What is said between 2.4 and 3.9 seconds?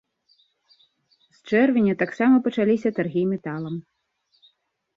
пачаліся таргі металам.